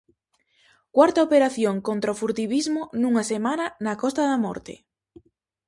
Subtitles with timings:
[0.95, 4.73] Cuarta operación contra o furtivismo nunha semana na Costa da Morte.